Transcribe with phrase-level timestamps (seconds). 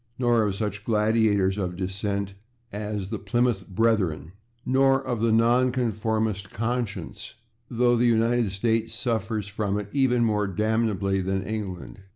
[0.17, 2.33] Nor of such gladiators of dissent
[2.73, 4.31] as the /Plymouth Brethren/,
[4.65, 7.35] nor of the /nonconformist conscience/,
[7.69, 11.99] though the United States suffers from it even more damnably than England.